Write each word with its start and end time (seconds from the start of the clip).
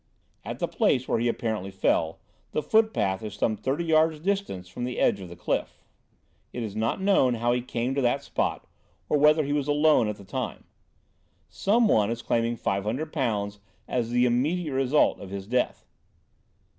"At 0.43 0.57
the 0.57 0.67
place 0.67 1.07
where 1.07 1.19
he 1.19 1.27
apparently 1.27 1.69
fell, 1.69 2.17
the 2.53 2.63
footpath 2.63 3.21
is 3.21 3.35
some 3.35 3.55
thirty 3.55 3.83
yards 3.85 4.17
distant 4.19 4.67
from 4.67 4.83
the 4.83 4.97
edge 4.97 5.19
of 5.21 5.29
the 5.29 5.35
cliff. 5.35 5.83
"It 6.51 6.63
is 6.63 6.75
not 6.75 6.99
known 6.99 7.35
how 7.35 7.53
he 7.53 7.61
came 7.61 7.93
to 7.93 8.01
that 8.01 8.23
spot, 8.23 8.65
or 9.09 9.19
whether 9.19 9.43
he 9.43 9.53
was 9.53 9.67
alone 9.67 10.07
at 10.07 10.15
the 10.17 10.25
time. 10.25 10.63
"Someone 11.49 12.09
is 12.09 12.23
claiming 12.23 12.55
five 12.55 12.83
hundred 12.83 13.13
pounds 13.13 13.59
as 13.87 14.09
the 14.09 14.25
immediate 14.25 14.73
result 14.73 15.19
of 15.19 15.29
his 15.29 15.45
death. 15.45 15.85